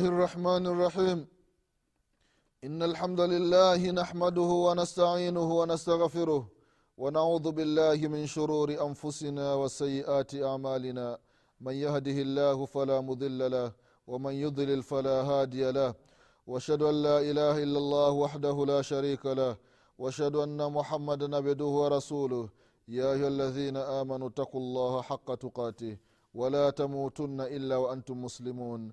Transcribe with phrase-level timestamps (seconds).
[0.00, 1.18] الله الرحمن الرحيم.
[2.64, 6.42] إن الحمد لله نحمده ونستعينه ونستغفره
[7.02, 11.18] ونعوذ بالله من شرور أنفسنا وسيئات أعمالنا.
[11.60, 13.72] من يهده الله فلا مضل له
[14.06, 15.94] ومن يضلل فلا هادي له.
[16.46, 19.56] وأشهد أن لا إله إلا الله وحده لا شريك له.
[19.98, 22.48] وأشهد أن محمدا عبده ورسوله.
[22.88, 25.96] يا أيها الذين آمنوا اتقوا الله حق تقاته
[26.34, 28.92] ولا تموتن إلا وأنتم مسلمون.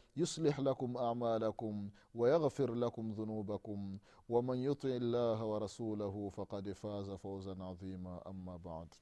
[0.15, 3.97] يصلح لكم أعمالكم ويغفر لكم ذنوبكم.
[4.29, 8.21] ومن يطع الله ورسوله فقد فاز فوزا عظيما.
[8.27, 8.93] أما بعد.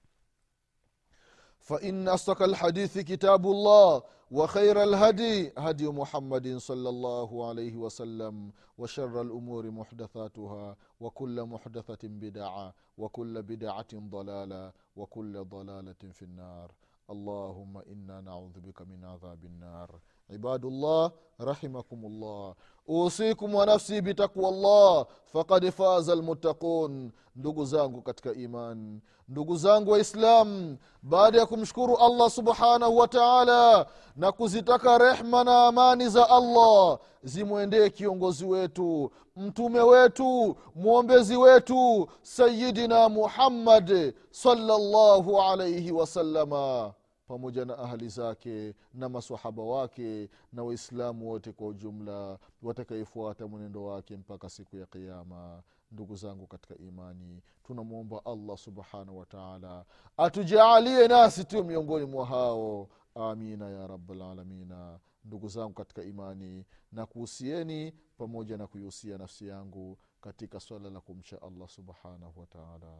[1.59, 9.71] فإن أصدق الحديث كتاب الله وخير الهدي هدي محمد صلى الله عليه وسلم وشر الأمور
[9.71, 16.71] محدثاتها وكل محدثة بدعة وكل بدعة ضلالة وكل ضلالة في النار.
[17.09, 19.99] اللهم إنا نعوذ بك من عذاب النار.
[20.33, 22.53] ibadullah rahimakumullah.
[22.87, 30.77] Usikum wa nafsi bitakwa llah fakad faza lmuttaqun ndugu zangu katika iman ndugu zangu waislam
[31.03, 33.85] baada ya kumshukuru allah subhanahu wa taala
[34.15, 43.09] na kuzitaka rehma na amani za allah zimwendee kiongozi wetu mtume wetu mwombezi wetu sayidina
[43.09, 46.93] muhammad salllahu alaihi wasalama
[47.29, 54.17] pamoja na ahali zake na masahaba wake na waislamu wote kwa ujumla watakayefuata mwenendo wake
[54.17, 59.85] mpaka siku ya qiama ndugu zangu katika imani tunamwomba allah subhanahu wataala
[60.17, 62.89] atujaalie nasi tu miongoni mwa hao.
[63.15, 70.59] Amina ya rabalalamina ndugu zangu katika imani na kuhusieni pamoja na kuihusia nafsi yangu katika
[70.59, 72.97] swala la kumcha allah subhanahu wataala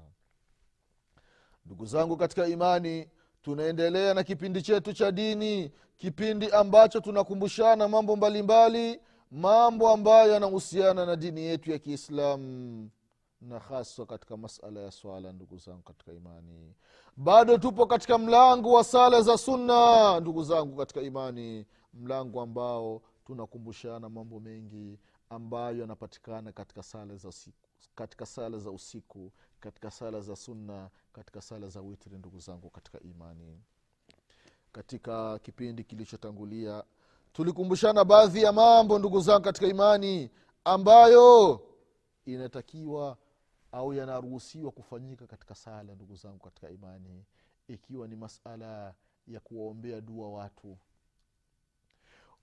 [1.66, 3.10] ndugu zangu katika imani
[3.42, 9.02] tunaendelea na kipindi chetu cha dini kipindi ambacho tunakumbushana mambo mbalimbali mbali,
[9.32, 12.90] mambo ambayo yanahusiana na dini yetu ya kiislamu
[13.42, 16.74] na haswa katika masala ya swala ndugu zangu katika imani.
[17.18, 21.66] Bado tupo katika mlango wa sala za sunna ndugu zangu katika imani.
[21.94, 25.00] Mlango ambao tunakumbushana mambo mengi
[25.30, 31.42] ambayo yanapatikana katika sala za usiku katika sala za usiku katika sala za sunna katika
[31.42, 33.62] sala za witri ndugu zangu katika imani.
[34.72, 36.84] Katika kipindi kilichotangulia
[37.34, 40.30] tulikumbushana baadhi ya mambo ndugu zangu katika imani
[40.64, 41.62] ambayo
[42.26, 43.18] inatakiwa
[43.72, 47.26] au yanaruhusiwa kufanyika katika sala ndugu zangu katika imani.
[47.68, 48.94] Ikiwa ni masala
[49.28, 50.78] ya kuwaombea dua watu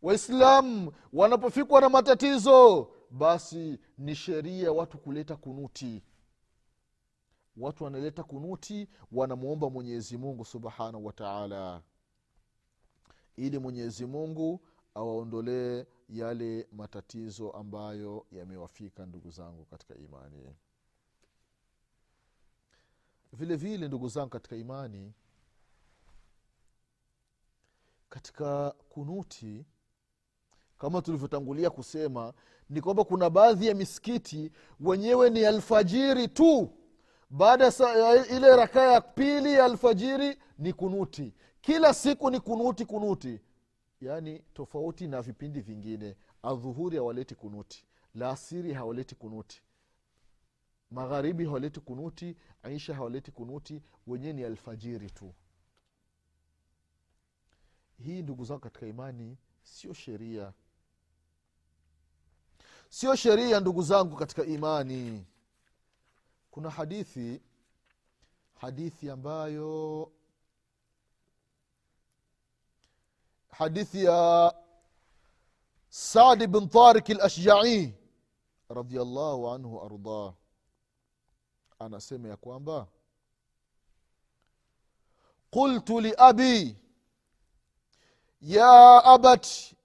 [0.03, 6.03] waislamu wanapofikwa na matatizo basi ni sheria watu kuleta kunuti.
[7.57, 11.83] Watu wanaleta kunuti wanamwomba mwenyezi mungu subhanahu wataala
[13.37, 14.61] ili mwenyezi mungu
[14.95, 20.55] awaondolee yale matatizo ambayo yamewafika ndugu zangu katika imani.
[23.33, 25.13] Vile vile ndugu zangu katika imani
[28.09, 29.65] katika kunuti
[30.79, 32.33] kama tulivyotangulia kusema
[32.71, 36.71] ni kwamba kuna baadhi ya misikiti wenyewe ni alfajiri tu.
[37.31, 41.35] Baada ya ile rakaa ya pili ya alfajiri ni kunuti.
[41.61, 43.41] Kila siku ni kunuti kunuti.
[44.01, 46.17] Yaani tofauti na vipindi vingine.
[46.43, 47.87] Adhuhuri hawaleti kunuti.
[48.15, 49.63] Laasiri hawaleti kunuti.
[50.91, 52.37] Magharibi hawaleti kunuti.
[52.63, 53.83] Aisha hawaleti kunuti.
[54.07, 55.35] Wenyewe ni alfajiri tu.
[57.99, 60.53] Hii ndugu zangu katika imani sio sheria
[62.97, 65.27] sio sheria ndugu zangu katika imani.
[66.51, 67.41] Kuna hadithi
[68.55, 70.13] hadithi ambayo
[73.51, 74.55] hadithi ya
[75.89, 77.95] sadi bin tarik lashjai
[78.69, 80.35] radiallahu anhu ardah
[81.79, 82.87] anasema ya kwamba
[85.51, 86.77] qultu liabi
[88.41, 89.76] ya abati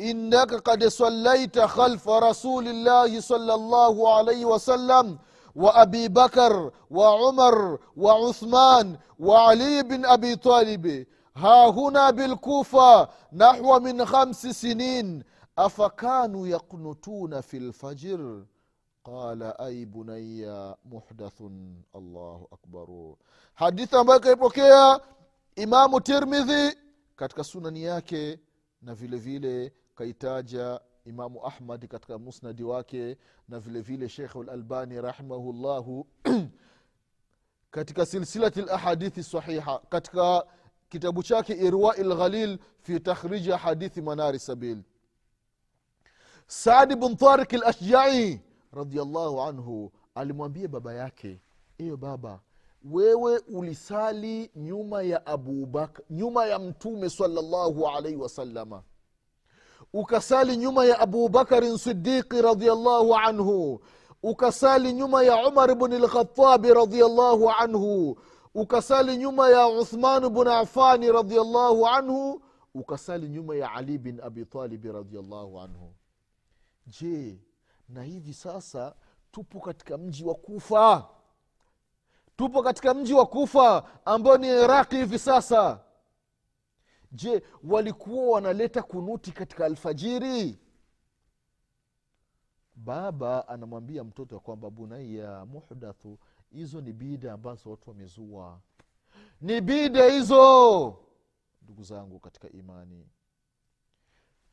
[0.00, 5.18] إنك قد صليت خلف رسول الله صلى الله عليه وسلم
[5.54, 11.06] وابي بكر وعمر وعثمان وعلي بن ابي طالب
[11.36, 15.22] ها هنا بالكوفه نحو من خمس سنين
[15.58, 18.44] افكانوا يقنتون في الفجر
[19.04, 20.46] قال اي بني
[20.84, 21.40] محدث
[21.96, 23.16] الله akbaru
[23.54, 25.00] hadithi ambayo ikaipokea
[25.56, 26.76] imamu tirmidhi
[27.16, 28.40] katika sunani yake
[28.82, 33.17] na vile vile kaitaja imamu ahmad katika musnadi wake
[33.49, 36.07] na vile vile shekh lalbani rahimahullahu
[37.71, 40.45] katika silsilati lahadithi sahiha katika
[40.89, 44.77] kitabu chake irwai lghalil fi takhriji hadithi manari sabil.
[46.47, 48.41] Saadi bn tarik lashjai
[48.73, 51.39] radiallahu anhu alimwambia baba yake
[51.77, 52.39] eyo baba
[52.83, 58.83] wewe ulisali nyuma ya abubakar nyuma ya mtume salllahu alaihi wasalama
[59.93, 63.81] ukasali nyuma ya abubakarin sidiqi radiallahu anhu
[64.23, 68.17] ukasali nyuma ya umar bni lkhatabi radiallahu anhu
[68.55, 72.41] ukasali nyuma ya uthman bn afani radiallahu anhu
[72.73, 75.93] ukasali nyuma ya ali bin abitalibi radiallahu anhu.
[76.87, 77.39] Je
[77.89, 78.95] na hivi sasa
[79.31, 81.07] tupo katika mji wa kufa?
[82.37, 85.79] Tupo katika mji wa kufa ambao ni iraqi hivi sasa
[87.11, 90.59] je walikuwa wanaleta kunuti katika alfajiri?
[92.75, 96.19] Baba anamwambia mtoto ya kwamba bunaiya muhdathu
[96.51, 98.61] hizo ni bida ambazo watu wamezua.
[99.41, 100.97] Ni bida hizo
[101.61, 103.09] ndugu zangu katika imani.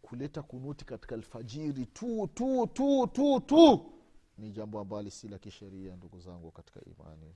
[0.03, 3.93] Kuleta kunuti katika alfajiri tu tu tu tu tu
[4.39, 7.35] ni jambo ambalo si la kisheria ndugu zangu katika imani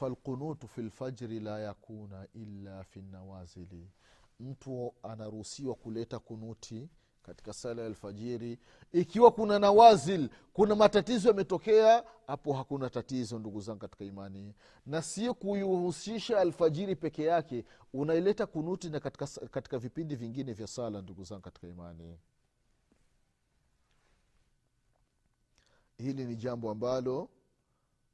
[0.00, 3.90] falqunutu fi lfajri la yakuna illa fi nawazili
[4.40, 6.88] mtu anaruhusiwa kuleta kunuti
[7.22, 8.58] katika sala ya alfajiri.
[8.92, 14.54] Ikiwa kuna nawazil kuna matatizo yametokea hapo hakuna tatizo ndugu zangu katika imani.
[14.86, 21.02] Na sio kuihusisha alfajiri peke yake unaileta kunuti na katika, katika vipindi vingine vya sala
[21.02, 22.18] ndugu zangu katika imani.
[25.98, 27.28] Hili ni jambo ambalo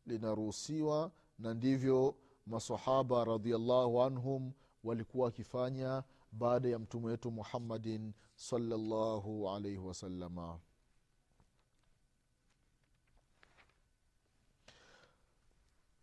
[0.07, 2.17] linaruhusiwa na ndivyo
[2.47, 4.53] masahaba radiallahu anhum
[4.85, 6.03] walikuwa wakifanya
[6.33, 10.61] baada ya mtume wetu muhammadin salllahu alaihi wasalama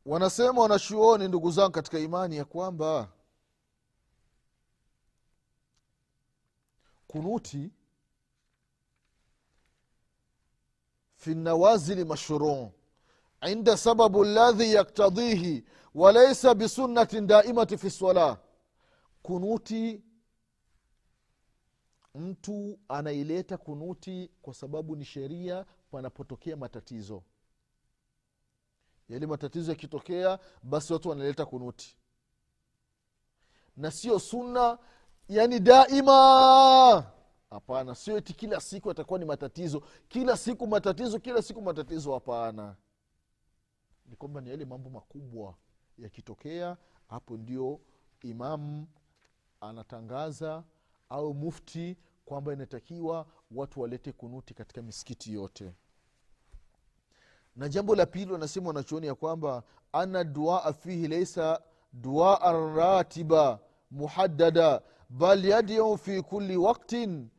[0.06, 3.12] wanasema wanachuoni ndugu zangu katika imani ya kwamba
[7.08, 7.72] kunuti
[11.16, 12.04] fi nawazili
[13.50, 18.38] inda sababu ladhi yaktadhihi walaisa bisunnatin daimati fi lsalah
[19.24, 20.04] kunuti
[22.16, 27.24] mtu anaileta kunuti kwa sababu ni sheria panapotokea matatizo.
[29.10, 31.98] Yale matatizo yakitokea basi watu wanaleta kunuti.
[33.78, 34.78] Na sio sunna
[35.30, 37.12] yani daima!
[37.50, 39.84] Hapana sio eti kila siku atakuwa ni matatizo.
[40.08, 42.76] Kila siku matatizo kila siku matatizo hapana
[44.14, 45.56] ni kwamba ni yale mambo makubwa
[45.98, 46.78] yakitokea
[47.08, 47.80] hapo ndio
[48.22, 48.88] imamu
[49.62, 50.64] anatangaza
[51.10, 55.74] au mufti kwamba inatakiwa watu walete kunuti katika misikiti yote.
[57.56, 61.62] Na jambo la pili wanasema wanachuoni ya kwamba ana duaa fihi laisa
[61.94, 63.60] duaan ratiba
[63.92, 67.30] muhaddada bal yadiu fi kuli waktin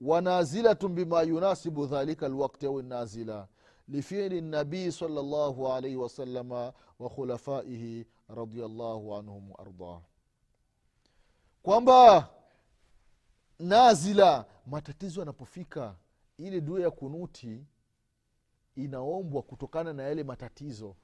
[0.00, 3.48] wanazilatun bima yunasibu dhalika lwakti au nazila
[3.90, 10.00] lifili nabii sala llahu alaihi wasalama wa khulafaihi radiallahu anhum waardah
[11.62, 12.28] kwamba
[13.58, 15.94] nazila matatizo yanapofika
[16.38, 17.64] ile dua ya kunuti
[18.76, 20.96] inaombwa kutokana na yale matatizo.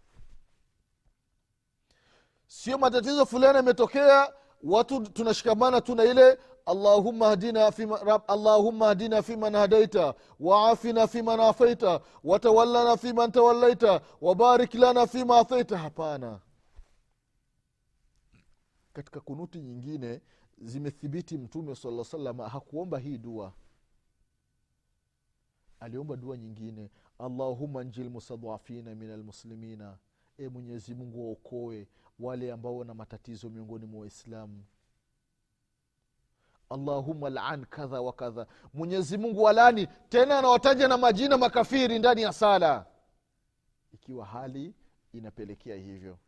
[2.47, 9.55] Sio matatizo fulani yametokea watu tunashikamana tu na ile allahumma hdina fima, allahumma hadina fiman
[9.55, 15.79] hadaita waafina fiman afaita watawallana fiman tawallaita wabarik lana fima athaita.
[15.79, 16.41] Hapana.
[18.93, 20.21] Katika kunuti nyingine
[20.59, 23.53] zimethibiti mtume sala salama hakuomba hii dua.
[25.81, 29.99] Aliomba dua nyingine allahuma nji lmustadhafina min almuslimina.
[30.39, 34.65] E mwenyezi mungu waokoe wale ambao wana matatizo miongoni mwa waislamu
[36.71, 38.47] allahuma lan kadha wa kadha.
[38.75, 42.87] Mwenyezi mungu walani tena anawataja na majina makafiri ndani ya sala.
[43.93, 44.75] Ikiwa hali
[45.13, 46.19] inapelekea hivyo.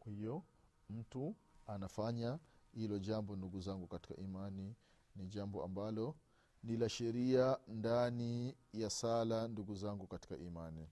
[0.00, 0.42] Kwa hiyo
[0.90, 1.34] mtu
[1.66, 2.38] anafanya
[2.74, 4.74] hilo jambo ndugu zangu katika imani
[5.16, 6.14] ni jambo ambalo
[6.62, 10.88] ni la sheria ndani ya sala ndugu zangu katika imani.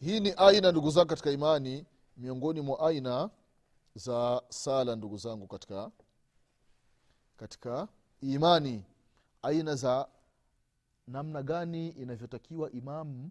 [0.00, 1.86] Hii ni aina ndugu zangu katika imani
[2.16, 3.30] miongoni mwa aina
[4.00, 5.90] za sala ndugu zangu katika
[7.36, 7.88] katika
[8.20, 8.84] imani.
[9.42, 10.08] Aina za
[11.06, 13.30] namna gani inavyotakiwa imamu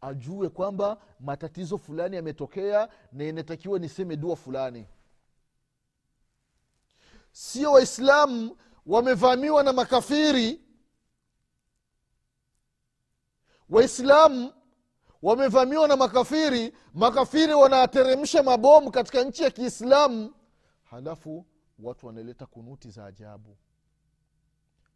[0.00, 4.86] ajue kwamba matatizo fulani yametokea na inatakiwa niseme dua fulani.
[7.32, 10.60] Sio waislamu wamevamiwa na makafiri.
[13.70, 14.52] Waislamu
[15.22, 16.72] wamevamiwa na makafiri.
[16.94, 20.34] Makafiri wanateremsha mabomu katika nchi ya kiislamu.
[20.84, 21.46] Halafu
[21.78, 23.56] watu wanaleta kunuti za ajabu.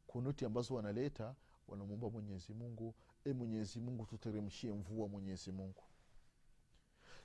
[0.07, 1.35] Kunuti ambazo wanaleta
[1.69, 5.83] wanamwomba mwenyezi mungu e mwenyezi mungu tuteremshie mvua mwenyezi mungu.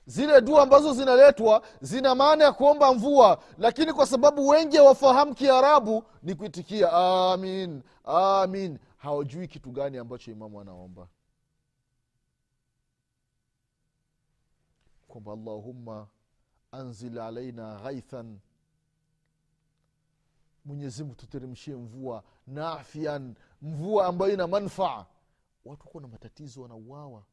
[0.06, 6.04] Zile dua ambazo zinaletwa zina maana ya kuomba mvua lakini kwa sababu wengi hawafahamu kiarabu
[6.22, 8.78] ni kuitikia amin amin.
[8.96, 11.08] Hawajui kitu gani ambacho imamu anaomba
[15.08, 16.08] kwamba allahumma
[16.72, 18.38] anzil alaina ghaithan
[20.64, 25.06] mwenyezimungu tuteremshie mvua nafian mvua ambayo ina manfaa.
[25.64, 27.24] Watu wako na matatizo wanauawa.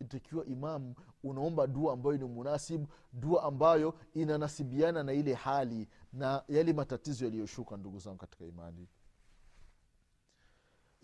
[0.00, 6.72] Itakiwa imamu unaomba dua ambayo ni munasibu dua ambayo inanasibiana na ile hali na yale
[6.72, 8.88] matatizo yaliyoshuka ndugu zangu katika imani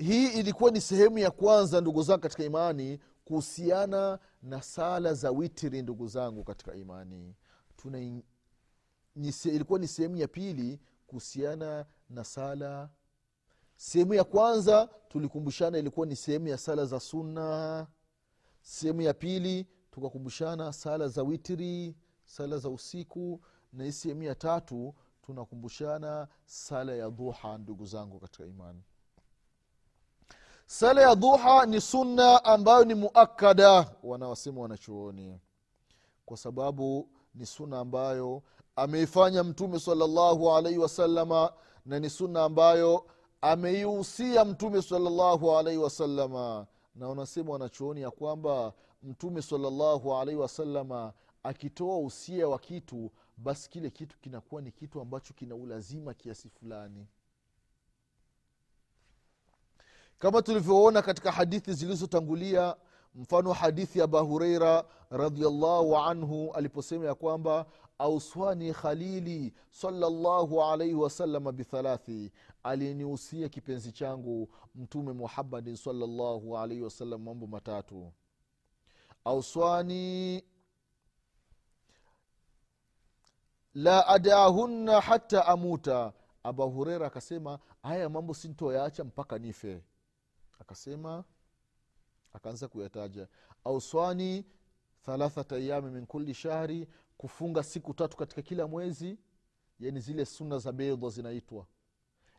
[0.01, 5.83] hii ilikuwa ni sehemu ya kwanza ndugu zangu katika imani kuhusiana na sala za witiri
[5.83, 7.35] ndugu zangu katika imani.
[7.77, 8.25] Tuna ni,
[9.45, 12.91] ilikuwa ni sehemu ya pili kuhusiana na sala.
[13.77, 17.87] Sehemu ya kwanza tulikumbushana ilikuwa ni sehemu ya sala za sunna.
[18.63, 23.41] Sehemu ya pili tukakumbushana sala za witiri sala za usiku.
[23.73, 28.83] Na hii sehemu ya tatu tunakumbushana sala ya dhuha ndugu zangu katika imani
[30.73, 35.41] sala ya dhuha ni sunna ambayo ni muakada wanaosema wanachuoni.
[36.27, 38.43] Kwa sababu ni sunna ambayo
[38.77, 41.53] ameifanya mtume salallahu alaihi wasalama
[41.87, 43.07] na ni sunna ambayo
[43.41, 48.73] ameihusia mtume salallahu alaihi wasalama na wanasema wanachuoni ya kwamba
[49.03, 51.13] mtume salallahu alaihi wasalama
[51.43, 57.07] akitoa usia wa kitu basi kile kitu kinakuwa ni kitu ambacho kina ulazima kiasi fulani
[60.21, 62.77] kama tulivyoona katika hadithi zilizotangulia
[63.15, 67.67] mfano hadithi ya abahureira radiallahu anhu aliposema ya kwamba
[67.99, 77.47] auswani khalili salallahu alaihi wasalama bithalathi aliyenihusia kipenzi changu mtume muhammadin salallahu alaihi wasallam mambo
[77.47, 78.13] matatu.
[79.25, 80.45] Auswani
[83.75, 86.13] la adahunna hata amuta.
[86.43, 89.83] Aba hureira akasema haya mambo sintoyaacha mpaka nife
[90.61, 91.25] akasema
[92.33, 93.29] akaanza kuyataja.
[93.65, 94.45] Auswani
[95.03, 99.19] thalathata ayami min kuli shahri kufunga siku tatu katika kila mwezi
[99.81, 101.67] yani zile suna za bedha zinaitwa.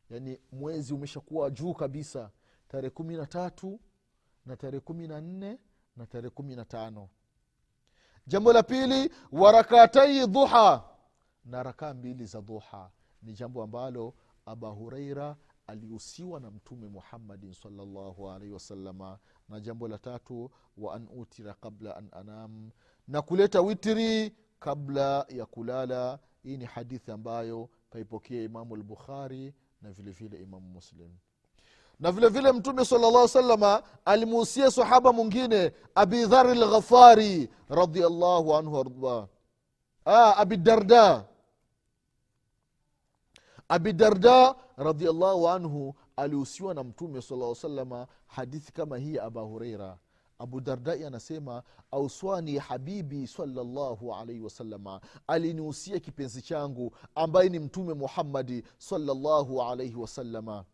[0.10, 2.32] Yani mwezi umeshakuwa juu kabisa
[2.68, 3.80] tarehe kumi na tatu
[4.46, 5.60] na tarehe kumi na nne
[5.96, 7.10] na tarehe kumi na tano.
[8.28, 10.84] Jambo la pili warakatai dhuha
[11.46, 12.92] na rakaa mbili za dhuha.
[13.22, 14.14] Ni jambo ambalo
[14.46, 15.38] aba hureira
[15.72, 21.96] alihusiwa na mtume muhammadin salllahu alaihi wasalama na jambo la tatu wa an utira qabla
[21.98, 22.70] an anam
[23.08, 26.20] na kuleta witri kabla ya kulala.
[26.44, 31.10] Hii ni hadithi ambayo kaipokea imamu lbukhari na vile vile imamu muslim.
[32.00, 39.28] Na vile vile mtume salllah salama alimuhusia sahaba mwingine abidhari lghafari radiallahu anhu ardah
[40.06, 40.36] ah,
[43.72, 49.98] abidarda abidarda radiallahu anhu alihusiwa na mtume sala salama hadithi kama hii ya aba hureira
[50.40, 58.64] abu dardai anasema auswani habibi salllahu alaihi wasalama alinihusia kipenzi changu ambaye ni mtume muhammadi
[58.78, 60.66] salllahu alaihi wasalama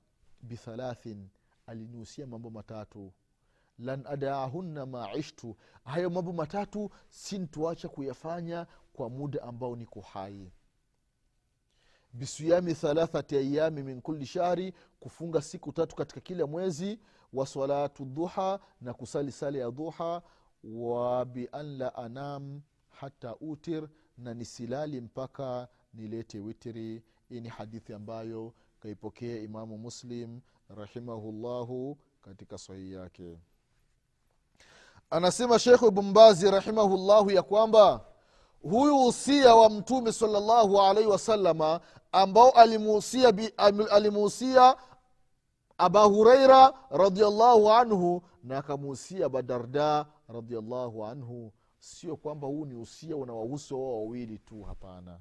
[0.41, 1.27] bithalathin
[1.67, 3.13] alinihusia mambo matatu.
[3.79, 10.51] Lan adaahunna ma ishtu hayo mambo matatu sintuacha kuyafanya kwa muda ambao niko hai
[12.13, 16.99] bisiyami thalathati ayami min kuli shahri kufunga siku tatu katika kila mwezi
[17.33, 20.21] wa salatu dhuha na kusali sala ya dhuha
[20.63, 23.87] wa bian la anam hata utir
[24.17, 32.93] na nisilali mpaka nilete witiri hii ni hadithi ambayo kaipokea imamu muslim rahimahullahu katika sahihi
[32.93, 33.39] yake.
[35.09, 38.05] Anasema shekhu bumbazi rahimahullahu ya kwamba
[38.61, 43.33] huyu usia wa mtume salllahu alaihi wasalama ambao alimuhusia
[43.91, 44.75] alimuhusia
[45.77, 51.51] aba hureira radiallahu anhu na akamuhusia abadarda radiallahu anhu.
[51.79, 55.19] Sio kwamba huu ni usia unawahusu wao wawili tu hapana.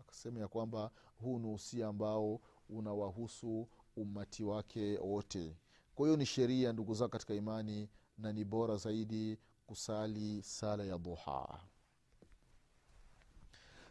[0.00, 0.90] Akasema ya kwamba
[1.22, 2.40] huu ni usia ambao
[2.70, 5.56] unawahusu ummati wake wote.
[5.94, 7.88] Kwa hiyo ni sheria ndugu zao katika imani
[8.18, 11.60] na ni bora zaidi kusali sala ya duha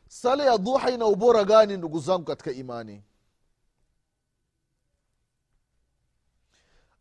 [0.08, 3.04] sala ya duha ina ubora gani ndugu zangu katika imani?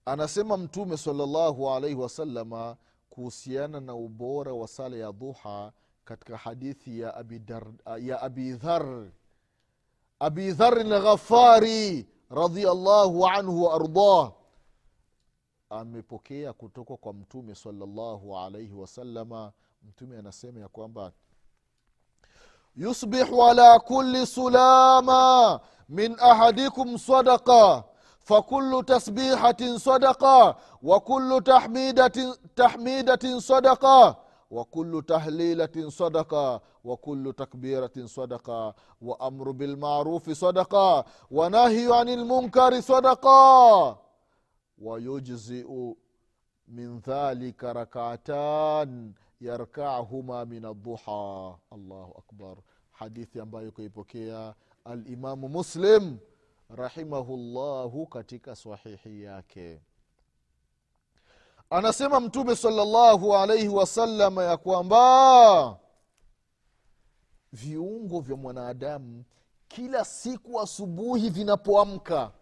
[0.05, 2.77] Anasema mtume salllahu alaihi wasalama
[3.11, 5.73] kuhusiana na ubora wa sala ya duha
[6.05, 7.67] katika hadithi ya abi, Dar,
[8.21, 9.07] abi dhar.
[10.19, 14.33] Abi dhari lghafari radiallahu anhu waardah
[15.71, 21.13] amepokea kutoka kwa mtume salllahu alaihi wasalama mtume anasema ya kwamba
[22.77, 27.85] yusbihu ala kuli sulama min ahadikum sadaqa
[28.27, 32.13] فكل تسبيحة صدقة وكل تحميدة,
[32.57, 34.17] تحميدة صدقة
[34.51, 43.99] وكل تهليلة صدقة وكل تكبيرة صدقة وأمر بالمعروف صدقة ونهي عن المنكر صدقة.
[44.79, 45.69] ويجزئ
[46.69, 51.59] من ذلك ركعتان yarkahuma min adduha.
[51.71, 52.57] Allahu akbar.
[52.93, 56.19] Hadithi ambayo kuipokea alimamu muslim
[56.69, 59.81] rahimahullahu katika sahihi yake.
[61.71, 65.79] Anasema mtume salllahu alaihi wasalama ya kwamba
[67.53, 69.25] viungo vya mwanadamu
[69.69, 72.33] kila siku asubuhi vinapoamka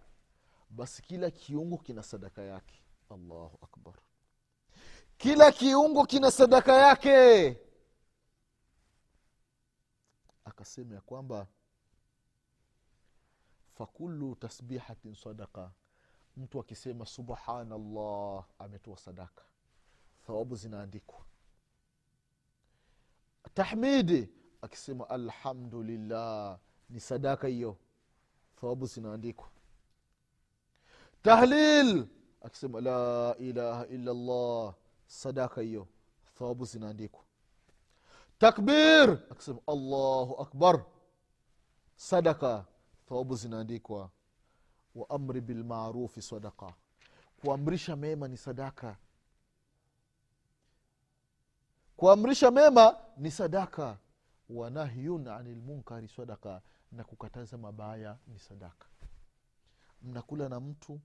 [0.71, 2.83] basi kila kiungo kina sadaka yake.
[3.11, 3.95] Allahu akbar
[5.19, 7.59] kila kiungo kina sadaka yake.
[10.45, 11.47] Akasema ya kwamba
[13.75, 15.71] fakulu tasbihatin sadaka
[16.37, 19.43] mtu akisema subhanallah ametoa sadaka.
[20.27, 21.21] Thawabu zinaandikwa.
[23.55, 24.29] Tahmidi
[24.63, 26.59] akisema alhamdulillah
[26.91, 27.77] ni sadaka hiyo.
[28.61, 29.49] Thawabu zinaandikwa.
[31.23, 32.07] Tahlil
[32.43, 34.75] akisema la ilaha illa llah
[35.15, 35.89] sadaka hiyo
[36.39, 37.25] thawabu zinaandikwa.
[38.39, 39.19] Takbir!
[39.31, 40.85] Akisema allahu akbar.
[41.97, 42.65] Sadaka
[43.09, 44.11] thawabu zinaandikwa.
[44.95, 46.75] Wa amri bilmarufi sadaka
[47.41, 48.97] kuamrisha mema ni sadaka.
[51.97, 53.99] Kuamrisha mema ni sadaka.
[54.51, 58.87] Wa nahyun ani lmunkari sadaka na kukataza mabaya ni sadaka.
[60.03, 61.01] Mnakula na mtu.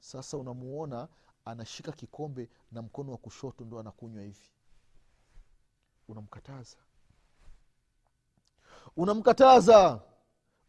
[0.00, 1.08] Sasa unamuona
[1.46, 4.50] anashika kikombe na mkono wa kushoto ndo anakunywa hivi.
[6.08, 6.76] Unamkataza?
[8.96, 10.02] Unamkataza?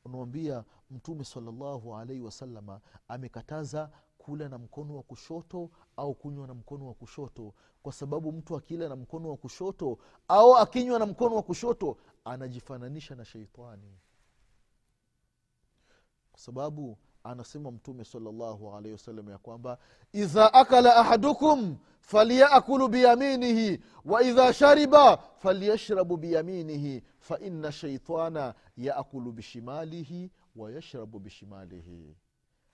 [0.06, 6.88] Unamwambia mtume salallahu alaihi wasalama amekataza kula na mkono wa kushoto au kunywa na mkono
[6.88, 7.54] wa kushoto?
[7.84, 13.16] Kwa sababu mtu akila na mkono wa kushoto au akinywa na mkono wa kushoto anajifananisha
[13.16, 13.98] na sheitani.
[16.32, 16.98] Kwa sababu
[17.32, 19.78] anasema mtume salllahu alaihi wasallam ya kwamba
[20.13, 31.20] idha akala ahadukum falyakulu biyaminihi wa idha shariba falyashrabu biyaminihi faina shaitana yaakulu bishimalihi wayashrabu
[31.20, 32.16] bishimalihi.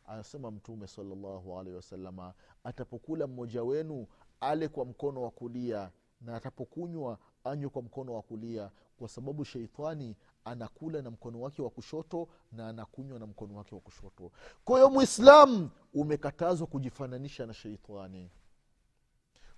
[0.05, 4.07] Anasema mtume salllahu alaihi wasalama atapokula mmoja wenu
[4.39, 10.15] ale kwa mkono wa kulia na atapokunywa anywe kwa mkono wa kulia kwa sababu sheitani
[10.45, 14.31] anakula na mkono wake wa kushoto na anakunywa na mkono wake wa kushoto.
[14.65, 18.31] Kwa hiyo mwislamu umekatazwa kujifananisha na sheitani.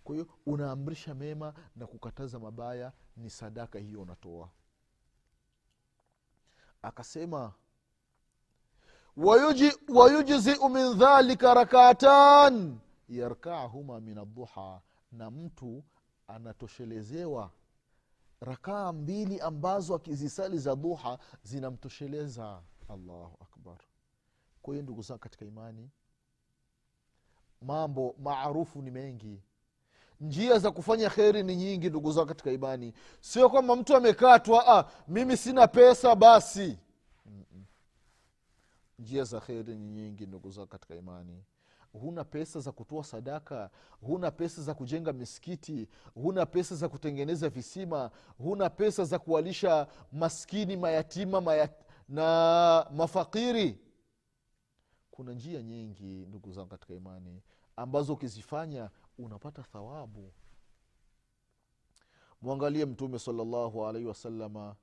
[0.03, 4.49] Kwa hiyo unaamrisha mema na kukataza mabaya ni sadaka hiyo unatoa.
[6.81, 7.53] Akasema
[9.87, 12.77] wayujziu min dhalika rakatan
[13.09, 15.83] yarkaahuma min adduha na mtu
[16.27, 17.51] anatoshelezewa
[18.41, 23.77] rakaa mbili ambazo akizisali za duha zinamtosheleza allahu akbar.
[24.61, 25.89] Kwa hiyo ndugu zangu katika imani
[27.61, 29.41] mambo maarufu ni mengi.
[30.21, 32.93] Njia za kufanya kheri ni nyingi ndugu zao katika imani.
[33.21, 36.77] Sio kwamba mtu amekatwa ah, mimi sina pesa basi.
[37.25, 37.65] Mm-mm.
[38.99, 41.43] njia za kheri ni nyingi ndugu zangu katika imani
[42.01, 43.69] huna pesa za kutoa sadaka
[44.01, 50.77] huna pesa za kujenga misikiti huna pesa za kutengeneza visima huna pesa za kuwalisha maskini
[50.77, 51.71] mayatima mayat,
[52.09, 53.79] na mafakiri.
[55.11, 57.41] Kuna njia nyingi ndugu zangu katika imani
[57.75, 60.31] ambazo ukizifanya unapata thawabu.
[62.41, 64.75] Mwangalie mtume salllahu alaihi wasalama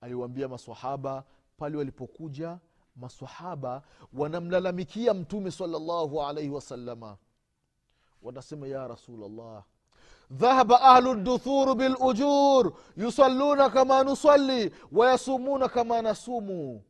[0.00, 1.24] aliwaambia masahaba
[1.56, 2.58] pale walipokuja
[2.96, 7.16] masahaba wanamlalamikia mtume salllahu alaihi wasalama
[8.22, 9.64] wanasema ya rasulllah
[10.30, 16.82] dhahaba ahlu duthuru bilujur yusalluna kama nusalli wayasumuna kama nasumu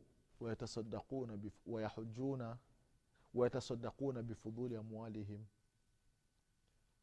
[1.67, 2.57] wayahujuna
[3.33, 5.45] wayatasadaquna bifuduli amwalihim.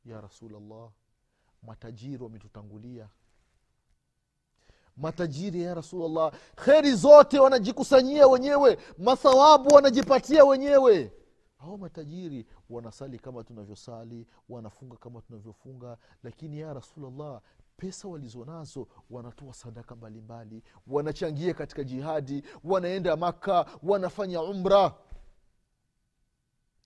[0.05, 0.91] Ya rasulllah
[1.63, 3.09] matajiri wametutangulia
[4.97, 8.79] matajiri ya rasulllah kheri zote wanajikusanyia wenyewe.
[8.99, 11.13] Mathawabu wanajipatia wenyewe.
[11.59, 15.97] Hao matajiri wanasali kama tunavyosali wanafunga kama tunavyofunga.
[16.23, 17.41] Lakini ya rasulllah
[17.77, 20.63] pesa walizonazo wanatoa sadaka mbalimbali.
[20.87, 24.95] Wanachangia katika jihadi wanaenda maka wanafanya umra.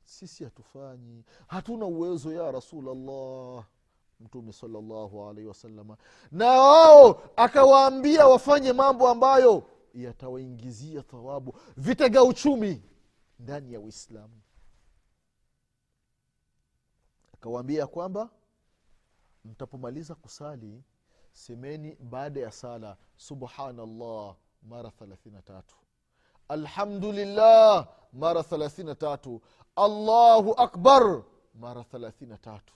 [0.04, 1.24] Sisi hatufanyi.
[1.46, 3.64] Hatuna uwezo ya rasulllah
[4.20, 5.96] mtume salllahu alaihi wasalama
[6.30, 9.62] na wao akawaambia wafanye mambo ambayo
[9.94, 12.82] yatawaingizia thawabu vitega uchumi
[13.38, 14.40] ndani ya uislamu.
[17.34, 18.30] Akawaambia kwamba
[19.44, 20.82] mtapomaliza kusali
[21.32, 25.76] semeni baada ya sala subhanallah mara thelathini tatu.
[26.48, 29.42] Alhamdulillah mara thelathini tatu.
[29.76, 31.22] Allahu akbar
[31.54, 32.74] mara thelathini tatu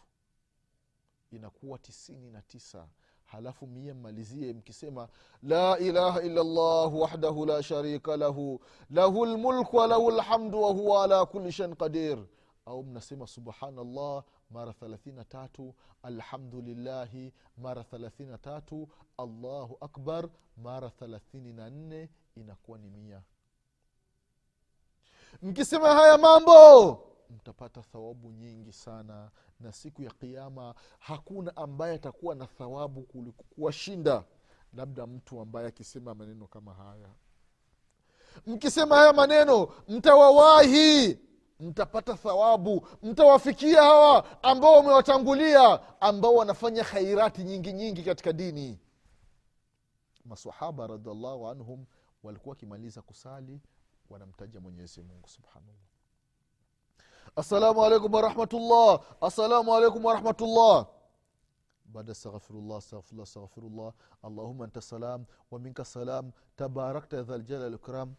[1.31, 2.89] inakuwa tisini na tisa.
[3.25, 5.09] Halafu mia mmalizie mkisema
[5.43, 11.53] la ilaha illa llah wahdahu la sharika lahu lahu lmulku walahu lhamdu wahuwa ala kuli
[11.53, 12.19] shain qadir.
[12.67, 18.89] Au mnasema subhanallah mara thelathini tatu alhamdulillahi mara thelathini tatu
[19.19, 23.23] allahu akbar mara thelathini na nne inakuwa ni mia.
[25.43, 26.99] Mkisema haya mambo
[27.31, 33.03] mtapata thawabu nyingi sana na siku ya kiama hakuna ambaye atakuwa na thawabu
[33.55, 34.25] kuwashinda.
[34.75, 37.09] Labda mtu ambaye akisema maneno kama haya
[38.47, 41.19] mkisema haya maneno mtawawahi
[41.61, 48.79] mtapata thawabu mtawafikia hawa ambao wamewatangulia ambao wanafanya khairati nyingi nyingi katika dini.
[50.25, 51.85] Masahaba radiallahu anhum
[52.23, 53.61] walikuwa wakimaliza kusali
[54.11, 55.90] wanamtaja mwenyezi mungu subhanallah
[57.37, 60.87] assalamu alaikum warahmatullah assalamu alaikum warahmatullah
[61.95, 63.91] baada astaghfirullah astaghfirullah astaghfirullah.
[64.23, 66.33] Allahuma anta salam waminka salam.
[66.57, 68.15] Tabarakta dha ljalali likram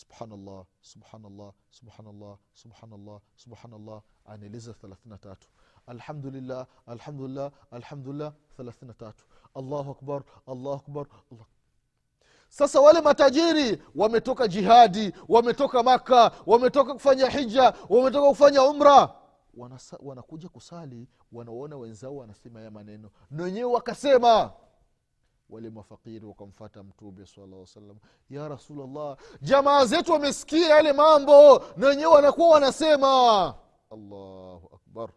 [0.00, 0.60] subhanallah
[0.92, 3.98] subhanallah subhanallah subhanallah subhanallah.
[4.32, 5.48] Anaeleza thelathini tatu.
[5.94, 6.62] Alhamdulillah
[6.94, 9.24] alhamdulillah alhamdulillah thelathini tatu.
[9.60, 10.20] Allahu akbar
[10.52, 11.48] allahu akbar Allah.
[12.52, 19.14] Sasa wale matajiri wametoka jihadi wametoka maka wametoka kufanya hija wametoka kufanya umra.
[19.54, 23.10] Wanasa, wanakuja kusali wanaona wenzao wanasema ya maneno.
[23.30, 24.52] Na wenyewe wakasema
[25.50, 27.96] wale mafakiri wakamfata mtume salam
[28.30, 33.08] ya rasulllah jamaa zetu wamesikia yale mambo na wenyewe wanakuwa wanasema.
[33.90, 35.08] Allahu akbar.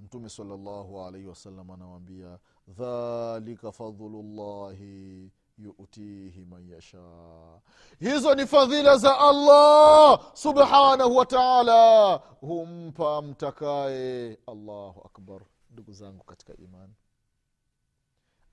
[0.00, 7.60] Mtume salllahu alaihi wasallam anawambia dhalika fadhulullahi yutihi man yasha.
[8.00, 12.16] Hizo ni fadhila za allah subhanahu wa taala.
[12.40, 16.94] Humpa mtakaye allahu akbar ndugu zangu katika imani.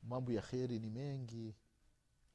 [0.04, 1.56] Mambo ya kheri ni mengi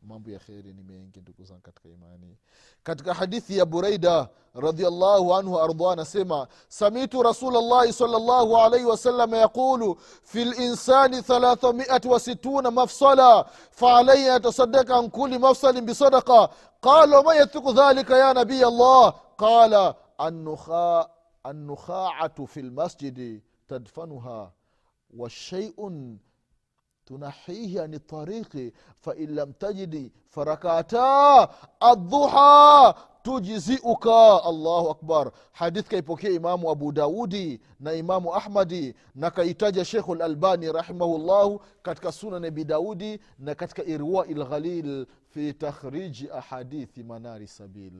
[0.05, 2.37] mambo ya kheri ni mengi ndugu zangu katika imani.
[2.83, 10.45] Katika hadithi ya buraida radiallahu anhu ardah anasema samitu rasulllahi salllahu alaihi wasallam yaqulu fi
[10.45, 16.49] linsani thalathamiati wasituna mafsala faalaihi yatasadaka an kuli mafsalin bisadaka
[16.81, 19.14] qala waman yathiku dhalika ya nabiy allah?
[19.37, 19.95] Qala
[21.45, 24.53] annukhaatu fi lmasjidi tadfanuha
[25.17, 26.19] washaiun
[27.05, 31.49] tunahihi ani tariki fain lam tajidi farakata
[31.81, 35.33] adduha tujziuka allahu akbar.
[35.53, 42.45] Hadith kaipokea imamu abu daudi na imamu ahmadi na kaitaja shekhu lalbani rahimahullahu katika sunan
[42.45, 47.93] abi daudi na katika irwai lghalil fi takhriji ahadithi manari sabil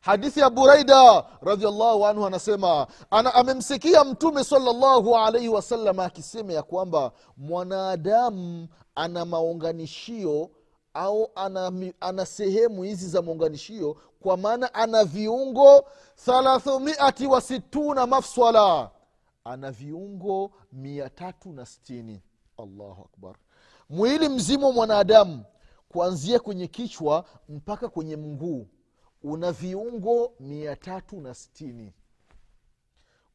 [0.00, 7.12] hadithi ya buraida radiallahu anhu anasema ana amemsikia mtume salllahu alaihi wasallam akisema ya kwamba
[7.36, 10.50] mwanadamu ana maunganishio
[10.94, 15.84] au ana, ana sehemu hizi za maunganishio kwa maana ana viungo
[16.24, 18.90] thalathumiati wa situna mafswala.
[19.44, 22.22] Ana viungo mia tatu na stini
[22.58, 23.34] allahu akbar.
[23.90, 25.44] Mwili mzima wa mwanadamu
[25.88, 28.66] kuanzia kwenye kichwa mpaka kwenye mguu
[29.22, 31.92] una viungo mia tatu na stini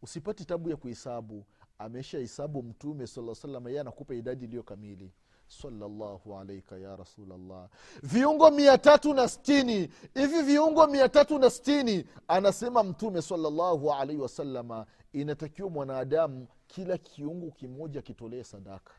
[0.02, 1.46] usipati tabu ya kuhesabu.
[1.78, 5.12] Amesha hesabu mtume saa salam ye anakupa idadi iliyo kamili.
[5.48, 7.69] Salallahu alaika ya rasulllah
[8.04, 14.22] viungo mia tatu na stini hivi viungo mia tatu na stini anasema mtume salllahu alaihi
[14.22, 18.93] wasalama inatakiwa mwanadamu kila kiungo kimoja kitolee sadaka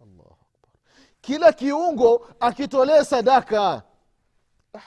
[0.00, 0.70] allahu akbar
[1.26, 3.82] kila kiungo akitolee sadaka.
[4.74, 4.82] Ah,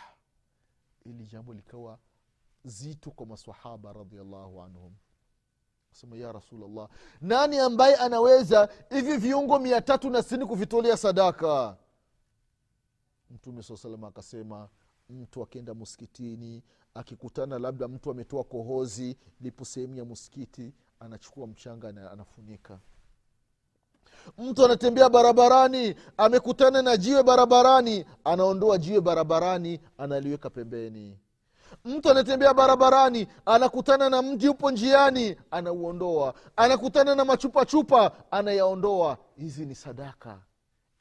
[1.05, 1.99] ili jambo likawa
[2.65, 4.93] zito kwa masahaba radiallahu anhum.
[5.91, 6.89] Sema ya rasulllah
[7.21, 11.77] nani ambaye anaweza hivi viungo mia tatu na sitini kuvitolea sadaka?
[13.31, 14.69] Mtume saa salam akasema
[15.09, 22.11] mtu akienda msikitini akikutana labda mtu ametoa kohozi lipo sehemu ya msikiti anachukua mchanga na
[22.11, 22.79] anafunika
[24.37, 31.19] mtu anatembea barabarani amekutana na jiwe barabarani anaondoa jiwe barabarani analiweka pembeni.
[31.85, 36.33] Mtu anatembea barabarani anakutana na mji upo njiani anauondoa.
[36.55, 39.17] Anakutana na machupachupa anayaondoa.
[39.37, 40.41] Hizi ni sadaka.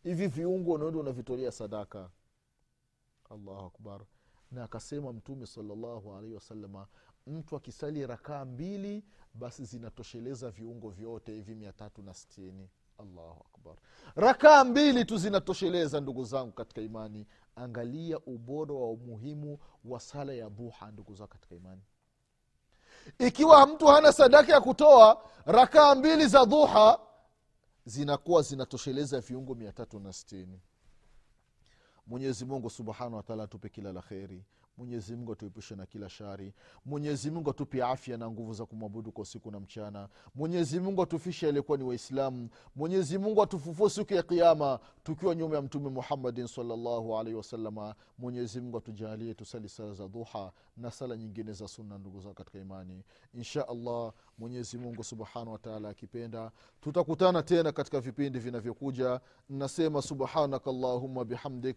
[0.02, 2.08] Hivi viungo unaenda unavitolea sadaka.
[3.30, 4.00] Allahu akbar.
[4.50, 6.86] Na akasema mtume salllahu alaihi wasalama
[7.26, 13.74] mtu akisali rakaa mbili basi zinatosheleza viungo vyote hivi mia tatu na sitini allahu akbar.
[14.14, 17.26] Rakaa mbili tu zinatosheleza ndugu zangu katika imani.
[17.56, 21.82] Angalia ubora wa umuhimu wa sala ya duha ndugu zangu katika imani.
[23.18, 26.98] Ikiwa mtu hana sadaka ya kutoa rakaa mbili za dhuha
[27.84, 30.60] zinakuwa zinatosheleza viungo mia tatu na sitini.
[32.06, 34.44] Mwenyezi subhanahu wataala atupe kila la kheri
[34.76, 36.54] mwenyezi mungu atuepushe na kila shari.
[36.84, 40.08] Mwenyezi mungu atupe afya na nguvu za kumwabudu kwa usiku na mchana.
[40.34, 42.48] Mwenyezi mungu atufishe aliyekuwa ni waislamu.
[42.76, 48.60] Mwenyezi mungu atufufue siku ya kiama tukiwa nyuma ya mtume muhammadin salllahu alaihi wasalama mwenyezi
[48.60, 53.04] mungu atujalie tusali sala za duha na sala nyingine za sunna ndugu zao katika imani.
[53.34, 59.20] Insha allah mwenyezi mungu subhanahu wataala akipenda tutakutana tena katika vipindi vinavyokuja.
[59.48, 61.76] Nasema subhanaka llahuma bihamdik